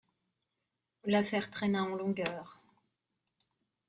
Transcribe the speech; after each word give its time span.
L'affaire 1.05 1.51
traîna 1.51 1.83
en 1.83 1.93
longueur. 1.93 2.57